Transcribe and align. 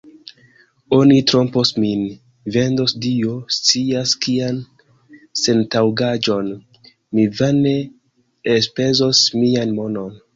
Oni 0.95 1.17
trompos 1.31 1.71
min, 1.81 1.99
vendos 2.55 2.93
Dio 3.03 3.35
scias 3.57 4.13
kian 4.23 4.57
sentaŭgaĵon, 5.41 6.49
mi 7.19 7.27
vane 7.43 7.75
elspezos 8.55 9.21
mian 9.43 9.77
monon. 9.81 10.17